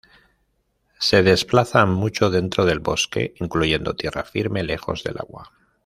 [0.99, 5.51] Se desplazan mucho dentro del bosque, incluyendo tierra firme, lejos del agua.